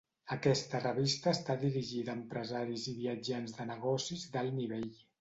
Aquesta 0.35 0.79
revista 0.83 1.33
està 1.37 1.57
dirigida 1.65 2.13
a 2.15 2.17
empresaris 2.21 2.89
i 2.95 2.97
viatjants 3.05 3.57
de 3.61 3.71
negocis 3.77 4.29
d'alt 4.37 4.61
nivell. 4.63 4.95